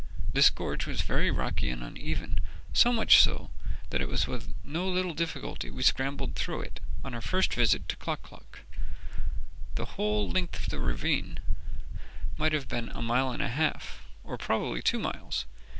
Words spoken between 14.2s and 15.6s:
or probably two miles.